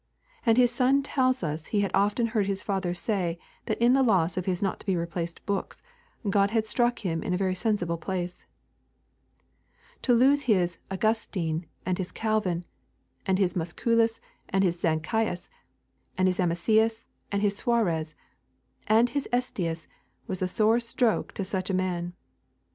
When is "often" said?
1.93-2.25